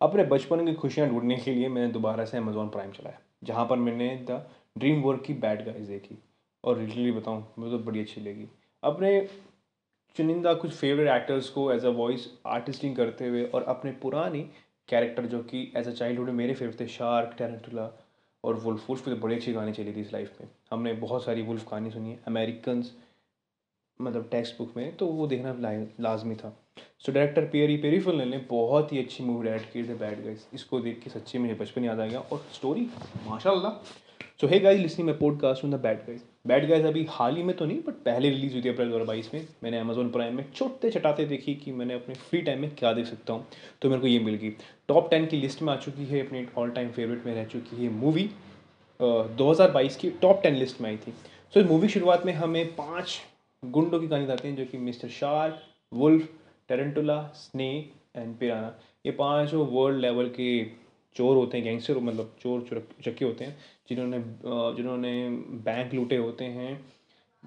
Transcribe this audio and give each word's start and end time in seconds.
अपने 0.00 0.24
बचपन 0.26 0.64
की 0.66 0.74
खुशियाँ 0.74 1.08
ढूँढने 1.08 1.36
के 1.36 1.54
लिए 1.54 1.68
मैंने 1.68 1.92
दोबारा 1.92 2.24
से 2.24 2.36
अमेज़ॉन 2.38 2.68
प्राइम 2.68 2.90
चलाया, 2.92 3.18
जहाँ 3.44 3.66
पर 3.66 3.76
मैंने 3.78 4.14
द 4.30 4.44
ड्रीम 4.76 5.02
वर्क 5.02 5.22
की 5.22 5.34
बैड 5.36 5.64
गाइज़ 5.66 5.88
देखी। 5.88 6.18
और 6.64 6.78
लिटरली 6.78 7.12
बताऊँ, 7.12 7.44
मुझे 7.58 7.70
तो 7.70 7.84
बड़ी 7.84 8.00
अच्छी 8.00 8.20
लगी। 8.20 8.48
अपने 8.82 9.28
चुनिंदा 10.16 10.52
कुछ 10.54 10.72
फेवरेट 10.72 11.08
एक्टर्स 11.10 11.48
को 11.50 11.70
एज 11.72 11.84
अ 11.84 11.90
वॉइस 11.94 12.28
आर्टिस्टिंग 12.46 12.96
करते 12.96 13.26
हुए 13.28 13.44
और 13.44 13.62
अपने 13.64 13.90
पुरानी 14.02 14.40
कैरेक्टर 14.88 15.26
जो 15.26 15.42
कि 15.42 15.60
एज 15.76 15.88
अ 15.88 15.92
चाइल्डहुड 15.92 16.26
में 16.26 16.34
मेरे 16.34 16.54
फेवरेट 16.54 16.80
थे 16.80 16.86
शार्क 16.88 17.34
टेरेंटुला 17.38 17.90
और 18.44 18.54
वुल्फ 18.56 18.88
वुल्फ 18.88 19.04
पे 19.04 19.10
तो 19.10 19.16
बड़ी 19.16 19.34
अच्छी 19.34 19.52
कहानी 19.52 19.72
चली 19.72 19.92
थी 19.92 20.00
इस 20.00 20.12
लाइफ 20.12 20.40
में। 20.40 20.48
हमने 20.70 20.92
बहुत 20.96 21.24
सारी 21.24 21.42
वुल्फ 21.42 21.68
कहानी 21.70 21.90
सुनी 21.90 22.10
है 22.10 22.20
अमेरिकन्स 22.26 22.92
मतलब 24.00 24.28
टेक्स्ट 24.30 24.58
बुक 24.58 24.76
में 24.76 24.96
तो 24.96 25.06
वो 25.06 25.26
देखना 25.26 25.54
लाजमी 26.00 26.34
था। 26.34 26.54
सो 27.06 27.12
डायरेक्टर 27.12 27.44
पेरी 27.52 27.76
पेरीफल 27.76 28.22
ने 28.22 28.38
बहुत 28.50 28.92
ही 28.92 28.98
अच्छी 28.98 29.24
मूवी 29.24 29.46
डायरेक्ट 29.46 29.72
की 29.72 29.82
थे 29.84 29.94
बैड 29.96 30.24
गाइस 30.24 30.46
इसको 30.54 30.80
देख 30.80 31.00
के 31.04 31.10
सच्ची 31.10 31.38
मुझे 31.38 31.54
बचपन 31.54 31.84
याद 31.84 32.00
आ 32.00 32.06
गया 32.06 32.20
और 32.20 32.44
स्टोरी 32.54 32.86
माशाल्लाह. 33.26 33.70
So 34.40 34.46
hey 34.46 34.58
guys 34.60 34.80
listening 34.80 35.08
my 35.08 35.18
podcast 35.18 35.64
on 35.64 35.70
the 35.70 35.80
bad 35.82 35.98
guys 36.06 36.24
bad 36.46 36.68
guys 36.68 36.84
अभी 36.86 37.04
हाल 37.10 37.36
ही 37.36 37.42
में 37.42 37.56
तो 37.56 37.64
नहीं 37.64 37.78
बट 37.86 37.94
पहले 38.04 38.28
रिलीज़ 38.30 38.52
हुई 38.52 38.62
थी 38.62 38.68
अप्रैल 38.68 38.90
दो 38.90 38.98
में. 39.34 39.46
मैंने 39.62 39.78
अमेजोन 39.78 40.10
प्राइम 40.10 40.36
में 40.36 40.44
छोटे 40.54 40.90
चटाते 40.90 41.24
देखी 41.26 41.54
कि 41.54 41.72
मैंने 41.72 41.94
अपने 41.94 42.14
फ्री 42.16 42.40
टाइम 42.42 42.60
में 42.60 42.70
क्या 42.76 42.92
देख 42.92 43.06
सकता 43.06 43.32
हूँ. 43.32 43.46
तो 43.82 43.88
मेरे 43.88 44.00
को 44.00 44.06
ये 44.06 44.18
मिल 44.20 44.34
गई. 44.34 44.50
टॉप 44.88 45.10
टेन 45.10 45.26
की 45.26 45.36
लिस्ट 45.36 45.62
में 45.62 45.72
आ 45.72 45.76
चुकी 45.76 46.04
है 46.06 46.26
अपनी 46.26 46.46
ऑल 46.58 46.70
टाइम 46.70 46.90
फेवरेट 46.90 47.26
में 47.26 47.34
रह 47.34 47.44
चुकी 47.46 47.84
है 47.84 47.90
मूवी 47.92 48.28
दो 49.00 49.50
हज़ार 49.50 49.70
बाईस 49.70 49.96
की 49.96 50.10
टॉप 50.22 50.40
टेन 50.42 50.54
लिस्ट 50.54 50.80
में 50.80 50.88
आई 50.90 50.96
थी. 50.96 51.14
सो 51.54 51.60
इस 51.60 51.66
मूवी 51.66 51.88
शुरुआत 51.88 52.26
में 52.26 52.32
हमें 52.34 52.64
पाँच 52.74 53.18
गुंडों 53.62 54.00
की 54.00 54.08
कहानी 54.08 54.24
बताते 54.24 54.48
हैं, 54.48 54.56
जो 54.56 54.64
कि 54.64 54.78
mister 54.78 55.08
shark, 55.10 55.60
wolf 55.92 56.28
tarantula 56.68 57.22
snake 57.34 57.92
and 58.16 58.36
piranha 58.38 58.74
ये 59.06 59.12
पाँचों 59.12 59.66
वर्ल्ड 59.68 60.00
लेवल 60.00 60.28
के 60.30 60.48
चोर 61.16 61.36
होते 61.36 61.56
हैं 61.56 61.64
गैंगस्टर 61.64 61.98
मतलब 61.98 62.34
चोर 62.40 62.86
चक्के 63.04 63.24
होते 63.24 63.44
हैं, 63.44 63.56
जिन्होंने 63.88 64.18
जिन्होंने 64.76 65.28
बैंक 65.64 65.94
लूटे 65.94 66.16
होते 66.16 66.44
हैं 66.44 66.72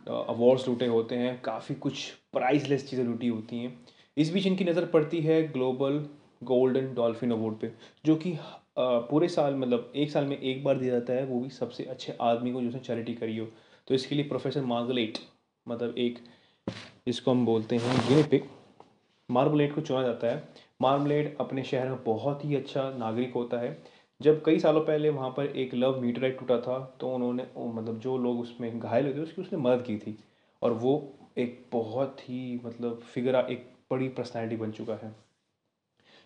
अवार्ड्स 0.07 0.67
लूटे 0.67 0.85
होते 0.87 1.15
हैं, 1.15 1.39
काफ़ी 1.41 1.75
कुछ 1.75 2.09
प्राइसलेस 2.33 2.89
चीज़ें 2.89 3.03
लूटी 3.05 3.27
होती 3.27 3.57
हैं। 3.57 3.77
इस 4.17 4.31
बीच 4.33 4.45
इनकी 4.47 4.63
नज़र 4.65 4.85
पड़ती 4.85 5.21
है 5.21 5.41
ग्लोबल 5.47 6.05
गोल्डन 6.43 6.93
डॉल्फिन 6.93 7.31
अवार्ड 7.31 7.55
पे, 7.55 7.71
जो 8.05 8.15
कि 8.15 8.37
पूरे 8.79 9.27
साल 9.27 9.55
मतलब 9.55 9.91
एक 9.95 10.11
साल 10.11 10.25
में 10.25 10.37
एक 10.37 10.63
बार 10.63 10.77
दिया 10.77 10.93
जाता 10.93 11.13
है, 11.13 11.25
वो 11.25 11.39
भी 11.39 11.49
सबसे 11.49 11.83
अच्छे 11.85 12.15
आदमी 12.21 12.51
को 12.51 12.61
जिसने 12.61 12.79
चैरिटी 12.79 13.13
करी 13.13 13.37
हो। 13.37 13.47
तो 13.87 13.95
इसके 13.95 14.15
लिए 14.15 14.27
प्रोफेसर 14.27 14.61
मार्गलेट 14.65 15.17
मतलब 15.65 15.97
एक, 15.97 16.19
जिसको 17.07 17.31
हम 17.31 17.45
बोलते 17.45 17.75
हैं 17.75 17.99
गिनिपिक 18.09 18.49
मार्बलेट 19.31 19.73
को 19.75 19.81
चुना 19.81 20.01
जाता 20.03 20.27
है। 20.27 20.43
मार्मलेट 20.81 21.37
अपने 21.39 21.63
शहर 21.63 21.89
में 21.89 22.03
बहुत 22.03 22.45
ही 22.45 22.55
अच्छा 22.55 22.89
नागरिक 22.97 23.33
होता 23.33 23.59
है। 23.59 23.77
जब 24.21 24.43
कई 24.45 24.59
सालों 24.59 24.81
पहले 24.81 25.09
वहाँ 25.09 25.29
पर 25.29 25.45
एक 25.45 25.73
लव 25.73 25.99
मीटराइट 26.01 26.39
टूटा 26.39 26.57
था 26.61 26.79
तो 26.99 27.13
उन्होंने 27.15 27.45
मतलब 27.57 27.99
जो 27.99 28.17
लोग 28.17 28.39
उसमें 28.39 28.79
घायल 28.79 29.05
हुए 29.05 29.13
थे, 29.13 29.19
उसकी 29.19 29.41
उसने 29.41 29.59
मदद 29.59 29.83
की 29.85 29.97
थी। 29.97 30.17
और 30.61 30.73
वो 30.73 30.93
एक 31.37 31.65
बहुत 31.71 32.19
ही 32.21 32.59
मतलब 32.65 32.99
फिगर 33.13 33.35
एक 33.35 33.65
बड़ी 33.91 34.07
पर्सनैलिटी 34.09 34.55
बन 34.55 34.71
चुका 34.71 34.93
है। 35.03 35.13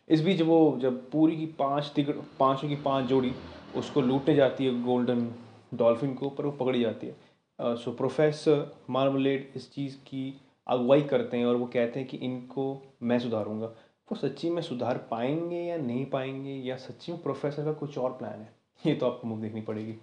इस 0.08 0.22
बीच 0.22 0.42
वो, 0.42 0.78
जब 0.82 1.10
पूरी 1.12 1.38
की 1.38 1.46
पाँच 1.60 1.92
तिकड़ 1.96 2.14
पाँचों 2.40 2.68
की 2.70 2.76
पाँच 2.76 3.06
जोड़ी 3.06 3.32
उसको 3.76 4.02
लूटने 4.02 4.36
जाती 4.36 4.66
है 4.66 4.82
गोल्डन 4.84 5.30
डॉल्फिन 5.74 6.14
को 6.14 6.30
पर 6.30 6.46
वो 6.46 6.52
पकड़ी 6.52 6.82
जाती 6.82 7.08
है। 7.08 7.76
सो 7.76 7.92
प्रोफेसर 7.92 8.76
मार्मलेट 8.90 9.54
इस 9.56 9.72
चीज़ 9.74 9.96
की 10.00 10.34
अगुवाई 10.68 11.02
करते 11.02 11.38
हैं 11.38 11.46
और 11.46 11.56
वो 11.56 11.66
कहते 11.66 12.00
हैं 12.00 12.08
कि 12.10 12.18
इनको 12.18 12.66
मैं 13.04 13.20
सुधारूँगा। 13.20 13.68
वो 14.08 14.16
सच्ची 14.18 14.50
में 14.50 14.62
सुधार 14.62 14.98
पाएँगे 15.12 15.58
या 15.58 15.78
नहीं 15.78 16.06
पाएँगे 16.06 16.54
या 16.68 16.76
सच्ची 16.78 17.12
में 17.12 17.22
प्रोफेसर 17.22 17.66
का 17.66 17.72
कुछ 17.74 17.98
और 17.98 18.12
प्लान 18.12 18.40
है? 18.40 18.54
ये 18.84 18.94
तो 18.96 19.06
आपको 19.06 19.28
मूवी 19.28 19.42
देखनी 19.42 19.62
पड़ेगी। 19.62 19.96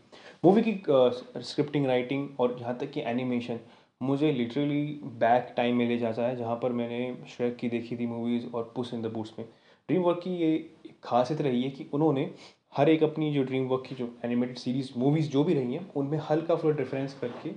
मूवी 0.44 0.62
की 0.62 1.42
स्क्रिप्टिंग 1.42 1.86
राइटिंग 1.86 2.28
और 2.40 2.56
यहाँ 2.60 2.76
तक 2.78 2.90
कि 2.90 3.00
एनिमेशन 3.00 3.58
मुझे 4.00 4.30
लिटरली 4.32 4.84
बैक 5.18 5.52
टाइम 5.56 5.76
में 5.76 5.86
ले 5.88 5.98
जाता 5.98 6.22
है 6.22 6.36
जहाँ 6.36 6.56
पर 6.62 6.72
मैंने 6.72 7.14
श्रेक 7.28 7.56
की 7.56 7.68
देखी 7.68 7.96
थी 7.96 8.06
मूवीज़ 8.06 8.46
और 8.54 8.72
पुस 8.76 8.92
इन 8.94 9.02
द 9.02 9.06
बूट्स 9.06 9.32
में। 9.38 9.46
ड्रीम 9.88 10.02
वर्क 10.02 10.20
की 10.24 10.30
ये 10.36 10.56
खासियत 11.04 11.40
रही 11.40 11.62
है 11.62 11.70
कि 11.70 11.86
उन्होंने 11.94 12.30
हर 12.76 12.88
एक 12.88 13.02
अपनी 13.02 13.32
जो 13.32 13.42
ड्रीम 13.42 13.66
वर्क 13.68 13.84
की 13.88 13.94
जो 13.94 14.08
एनिमेटेड 14.24 14.56
सीरीज़ 14.58 14.90
मूवीज़ 14.96 15.30
जो 15.30 15.44
भी 15.44 15.54
रही 15.54 15.74
हैं, 15.74 15.90
उनमें 15.92 16.18
हल्का 16.30 16.54
फुल्का 16.54 16.78
डिफरेंस 16.78 17.18
करके 17.20 17.50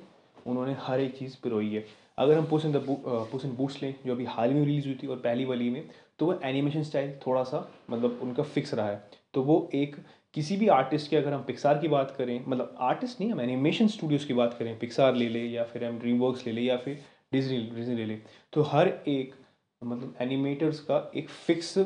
उन्होंने 0.47 0.75
हर 0.79 0.99
एक 1.01 1.17
चीज़ 1.17 1.35
पिरोई 1.43 1.73
है। 1.73 1.85
अगर 2.17 2.37
हम 2.37 2.45
पुस 2.45 2.65
इन 2.65 2.71
द 2.71 2.83
पुस 3.31 3.45
इन 3.45 3.55
बूट्स 3.55 3.81
लें 3.83 3.93
जो 4.05 4.13
अभी 4.13 4.25
हाल 4.25 4.53
में 4.53 4.63
रिलीज़ 4.65 4.85
हुई 4.87 4.97
थी 5.03 5.07
और 5.07 5.17
पहली 5.17 5.45
वाली 5.45 5.69
में 5.69 5.87
तो 6.19 6.25
वो 6.25 6.39
एनिमेशन 6.43 6.83
स्टाइल 6.83 7.11
थोड़ा 7.25 7.43
सा 7.43 7.67
मतलब 7.89 8.19
उनका 8.23 8.43
फिक्स 8.43 8.73
रहा 8.73 8.89
है। 8.89 9.03
तो 9.33 9.41
वो 9.43 9.57
एक 9.75 9.95
किसी 10.33 10.57
भी 10.57 10.67
आर्टिस्ट 10.67 11.09
की 11.09 11.15
अगर 11.15 11.33
हम 11.33 11.43
पिक्सार 11.43 11.77
की 11.79 11.87
बात 11.87 12.15
करें 12.17 12.43
मतलब 12.47 12.75
आर्टिस्ट 12.81 13.19
नहीं 13.21 13.31
हम 13.31 13.41
एनिमेशन 13.41 13.87
स्टूडियोज़ 13.87 14.27
की 14.27 14.33
बात 14.33 14.55
करें 14.59 14.77
पिक्सार 14.79 15.15
ले 15.15 15.27
ले 15.29 15.45
या 15.45 15.63
फिर 15.63 15.85
हम 15.85 15.99
ड्रीम 15.99 16.19
वर्क्स 16.19 16.45
ले 16.47 16.53
लें 16.53 16.61
या 16.63 16.77
फिर 16.77 16.99
डिजनी 17.33 17.57
डिजनी 17.75 17.95
ले 17.95 18.05
लें 18.05 18.21
तो 18.53 18.61
हर 18.63 18.87
एक 19.07 19.33
मतलब 19.81 20.15
एनिमेटर्स 20.21 20.79
का 20.79 21.11
एक 21.15 21.29
फिक्स 21.29 21.77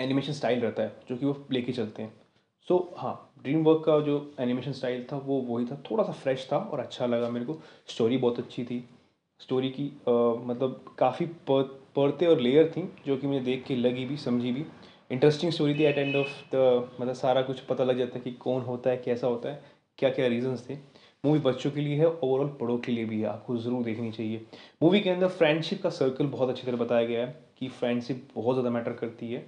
एनिमेशन 0.00 0.32
स्टाइल 0.32 0.60
रहता 0.60 0.82
है 0.82 0.92
जो 1.08 1.16
कि 1.16 1.26
वो 1.26 1.36
लेके 1.52 1.72
चलते 1.72 2.02
हैं। 2.02 2.12
सो 2.68 2.74
so, 2.74 3.00
हाँ 3.00 3.32
ड्रीम 3.42 3.62
वर्क 3.64 3.82
का 3.86 3.98
जो 4.00 4.34
एनिमेशन 4.40 4.72
स्टाइल 4.72 5.06
था 5.12 5.16
वो 5.18 5.40
वही 5.42 5.66
था। 5.66 5.82
थोड़ा 5.90 6.04
सा 6.04 6.12
फ्रेश 6.12 6.48
था 6.52 6.56
और 6.56 6.80
अच्छा 6.80 7.06
लगा 7.06 7.28
मेरे 7.30 7.44
को। 7.46 7.58
स्टोरी 7.86 8.16
बहुत 8.18 8.38
अच्छी 8.38 8.64
थी। 8.64 8.84
स्टोरी 9.42 9.68
की 9.70 9.86
आ, 10.08 10.12
मतलब 10.44 10.94
काफ़ी 10.98 11.26
पढ़ते 11.50 12.26
और 12.26 12.40
लेयर 12.40 12.70
थी 12.70 12.88
जो 13.06 13.16
कि 13.16 13.26
मुझे 13.26 13.40
देख 13.40 13.64
के 13.64 13.76
लगी 13.76 14.04
भी 14.06 14.16
समझी 14.18 14.52
भी। 14.52 14.64
इंटरेस्टिंग 15.10 15.52
स्टोरी 15.52 15.74
थी 15.74 15.84
एट 15.84 15.98
एंड 15.98 16.16
ऑफ़ 16.16 16.40
द 16.54 16.88
मतलब 17.00 17.14
सारा 17.14 17.42
कुछ 17.42 17.60
पता 17.62 17.84
लग 17.84 17.98
जाता 17.98 18.18
है 18.18 18.20
कि 18.20 18.30
कौन 18.40 18.62
होता 18.62 18.90
है 18.90 18.96
कैसा 18.98 19.26
होता 19.26 19.48
है 19.48 19.62
क्या 19.98 20.10
क्या 20.10 20.26
रीजंस 20.28 20.68
थे। 20.68 20.74
मूवी 21.24 21.38
बच्चों 21.40 21.70
के 21.70 21.80
लिए 21.80 21.96
है 21.96 22.06
ओवरऑल 22.06 22.46
बड़ों 22.60 22.78
के 22.78 22.92
लिए 22.92 23.04
भी 23.04 23.20
है 23.20 23.26
आपको 23.28 23.56
ज़रूर 23.56 23.82
देखनी 23.84 24.10
चाहिए। 24.12 24.46
मूवी 24.82 25.00
के 25.00 25.10
अंदर 25.10 25.28
फ्रेंडशिप 25.30 25.82
का 25.82 25.90
सर्कल 25.90 26.26
बहुत 26.28 26.48
अच्छी 26.48 26.66
तरह 26.66 26.76
बताया 26.76 27.06
गया 27.06 27.26
है 27.26 27.36
कि 27.58 27.68
फ्रेंडशिप 27.70 28.28
बहुत 28.34 28.54
ज़्यादा 28.56 28.70
मैटर 28.70 28.92
करती 28.94 29.32
है। 29.32 29.46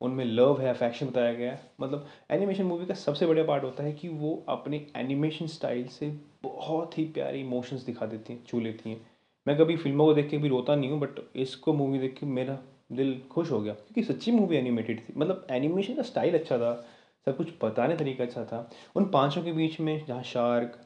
उनमें 0.00 0.24
लव 0.24 0.60
है 0.60 0.68
अफेक्शन 0.70 1.06
बताया 1.06 1.32
गया 1.32 1.52
है। 1.52 1.70
मतलब 1.80 2.06
एनिमेशन 2.30 2.64
मूवी 2.64 2.86
का 2.86 2.94
सबसे 2.96 3.26
बड़ा 3.26 3.42
पार्ट 3.44 3.64
होता 3.64 3.84
है 3.84 3.92
कि 3.92 4.08
वो 4.10 4.34
अपने 4.48 4.86
एनिमेशन 4.96 5.46
स्टाइल 5.48 5.86
से 5.90 6.08
बहुत 6.42 6.98
ही 6.98 7.04
प्यारे 7.14 7.40
इमोशंस 7.40 7.84
दिखा 7.84 8.06
देती 8.06 8.32
हैं 8.32 8.44
छू 8.44 8.60
लेती 8.60 8.90
हैं। 8.90 9.04
मैं 9.48 9.56
कभी 9.58 9.76
फ़िल्मों 9.76 10.06
को 10.06 10.14
देख 10.14 10.28
के 10.30 10.38
भी 10.38 10.48
रोता 10.48 10.74
नहीं 10.74 10.90
हूँ 10.90 11.00
बट 11.00 11.20
इसको 11.36 11.72
मूवी 11.72 11.98
देख 11.98 12.14
के 12.20 12.26
मेरा 12.26 12.58
दिल 12.92 13.22
खुश 13.30 13.50
हो 13.50 13.60
गया। 13.60 13.72
क्योंकि 13.74 14.02
सच्ची 14.02 14.30
मूवी 14.30 14.56
एनिमेटेड 14.56 15.00
थी। 15.00 15.12
मतलब 15.16 15.46
एनिमेशन 15.50 15.94
का 15.94 16.02
स्टाइल 16.02 16.38
अच्छा 16.38 16.58
था, 16.58 16.86
सब 17.26 17.36
कुछ 17.36 17.48
बताने 17.64 17.96
तरीका 17.96 18.24
अच्छा 18.24 18.44
था। 18.44 18.70
उन 18.96 19.04
पाँचों 19.04 19.42
के 19.42 19.52
बीच 19.52 19.80
में 19.80 20.06
जहाँ 20.06 20.22
शार्क 20.22 20.78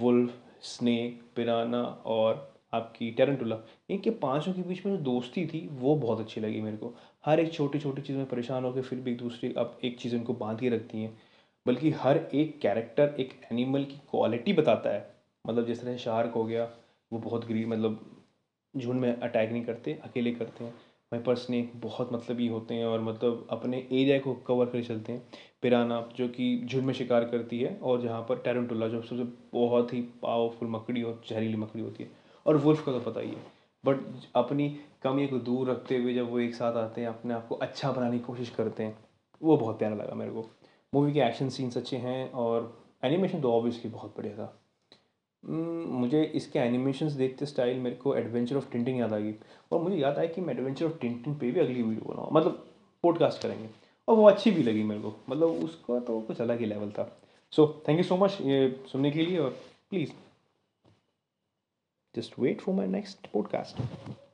वुल्फ 0.00 0.34
स्नेक 0.62 1.22
पिराना 1.36 1.82
और 2.06 2.54
आपकी 2.74 3.10
टेरेंटुला 3.10 3.56
इनके 3.90 4.10
पाँचों 4.10 4.52
के 4.52 4.62
बीच 4.62 4.86
में 4.86 4.96
जो 4.96 5.02
दोस्ती 5.02 5.46
थी, 5.46 5.68
वो 5.72 5.94
बहुत 5.96 6.20
अच्छी 6.20 6.40
लगी 6.40 6.60
मेरे 6.60 6.76
को। 6.76 6.94
हर 7.26 7.40
एक 7.40 7.52
छोटी 7.52 7.78
छोटी 7.78 8.02
चीज़ 8.02 8.16
में 8.16 8.26
परेशान 8.26 8.64
होकर 8.64 8.82
फिर 8.82 8.98
भी 8.98 9.10
एक 9.10 9.18
दूसरे, 9.18 9.54
अब 9.58 9.78
एक 9.84 9.98
चीज़ 9.98 10.16
उनको 10.16 10.34
बाँध 10.34 10.60
के 10.60 10.68
रखती 10.68 11.02
हैं। 11.02 11.18
बल्कि 11.66 11.90
हर 11.90 12.16
एक 12.34 12.60
कैरेक्टर 12.60 13.14
एक 13.20 13.40
एनिमल 13.52 13.84
की 13.84 13.96
क्वालिटी 14.10 14.52
बताता 14.52 14.90
है। 14.90 15.14
मतलब 15.46 15.66
जिस 15.66 15.80
तरह 15.82 15.96
शार्क 15.96 16.32
हो 16.32 16.44
गया 16.44 16.70
वो 17.12 17.18
बहुत 17.18 17.48
गरीब 17.48 17.68
मतलब 17.68 18.24
झुंड 18.76 19.00
में 19.00 19.20
अटैक 19.20 19.50
नहीं 19.52 19.64
करते, 19.64 19.92
अकेले 20.04 20.30
करते 20.30 20.64
हैं। 20.64 20.74
वाइपर 21.12 21.34
स्नेक 21.34 21.72
बहुत 21.74 22.12
मतलब 22.12 22.40
ही 22.40 22.46
होते 22.46 22.74
हैं 22.74 22.86
और 22.86 23.00
मतलब 23.00 23.46
अपने 23.50 23.78
एरिया 23.78 24.18
को 24.18 24.34
कवर 24.34 24.66
कर 24.66 24.82
चलते 24.82 25.12
हैं। 25.12 25.28
पिराना, 25.62 26.08
जो 26.16 26.28
कि 26.28 26.62
झुंड 26.64 26.84
में 26.84 26.94
शिकार 26.94 27.24
करती 27.24 27.60
है 27.60 27.76
और 27.82 28.02
जहाँ 28.02 28.26
पर 28.28 28.38
टेरेंटुला 28.38 28.88
जो 28.88 29.02
सबसे 29.02 29.24
बहुत 29.52 29.94
ही 29.94 30.00
पावरफुल 30.00 30.68
मकड़ी 30.68 31.02
और 31.02 31.22
जहरीली 31.28 31.56
मकड़ी 31.56 31.82
होती 31.82 32.04
है। 32.04 32.10
और 32.46 32.56
वुल्फ 32.56 32.86
का 32.86 32.92
तो 32.92 33.00
पता 33.00 33.20
ही 33.20 33.30
है। 33.30 33.58
बट 33.84 33.96
अपनी 34.34 34.76
कमियों 35.02 35.28
को 35.28 35.38
दूर 35.38 35.70
रखते 35.70 35.96
हुए 35.96 36.14
जब 36.14 36.30
वो 36.30 36.38
एक 36.38 36.54
साथ 36.54 36.72
आते 36.72 37.00
हैं, 37.00 37.08
अपने 37.08 37.34
आप 37.34 37.48
को 37.48 37.54
अच्छा 37.54 37.92
बनाने 37.92 38.18
की 38.18 38.24
कोशिश 38.24 38.50
करते 38.50 38.82
हैं, 38.82 38.98
वो 39.42 39.56
बहुत 39.56 39.78
प्यारा 39.78 39.94
लगा 39.94 40.14
मेरे 40.14 40.30
को। 40.30 40.50
मूवी 40.94 41.12
के 41.12 41.20
एक्शन 41.20 41.48
सीन्स 41.48 41.76
अच्छे 41.76 41.96
हैं 41.96 42.32
और 42.32 42.84
एनिमेशन 43.04 43.40
तो 43.40 43.52
ऑब्वियसली 43.52 43.90
बहुत 43.90 44.14
बढ़िया 44.16 44.34
था। 44.34 44.60
मुझे 45.44 46.22
इसके 46.24 46.58
एनिमेशंस 46.58 47.12
देखते 47.12 47.46
स्टाइल 47.46 47.78
मेरे 47.78 47.96
को 47.96 48.14
एडवेंचर 48.16 48.56
ऑफ़ 48.56 48.70
टिंटिन 48.72 48.96
याद 48.96 49.12
आ 49.12 49.18
गई। 49.18 49.34
और 49.72 49.80
मुझे 49.80 49.96
याद 49.96 50.18
आया 50.18 50.26
कि 50.26 50.40
मैं 50.40 50.54
एडवेंचर 50.54 50.86
ऑफ़ 50.86 50.98
टिंटिन 50.98 51.34
पे 51.34 51.50
भी 51.50 51.60
अगली 51.60 51.82
वीडियो 51.82 52.14
बनाऊँ 52.14 52.28
मतलब 52.32 52.66
पॉडकास्ट 53.02 53.42
करेंगे। 53.42 53.68
और 54.08 54.16
वो 54.16 54.28
अच्छी 54.28 54.50
भी 54.50 54.62
लगी 54.62 54.82
मेरे 54.82 55.00
को। 55.00 55.14
मतलब 55.30 55.48
उसका 55.48 56.00
तो 56.00 56.20
कुछ 56.20 56.40
अलग 56.40 56.60
ही 56.60 56.66
लेवल 56.66 56.90
था। 56.90 57.20
So 57.52 57.82
thank 57.88 57.98
you 57.98 58.04
so 58.04 58.16
much 58.16 58.38
ये 58.40 58.84
सुनने 58.92 59.10
के 59.10 59.22
लिए। 59.22 59.38
और 59.38 59.50
please 59.90 60.12
just 62.16 62.38
wait 62.38 62.60
for 62.60 62.74
my 62.74 62.86
next 62.86 63.28
podcast 63.36 64.27